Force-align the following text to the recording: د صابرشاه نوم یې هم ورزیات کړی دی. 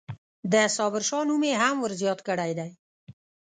د 0.51 0.53
صابرشاه 0.75 1.27
نوم 1.27 1.43
یې 1.49 1.53
هم 1.61 1.75
ورزیات 1.81 2.19
کړی 2.27 2.51
دی. 2.59 2.71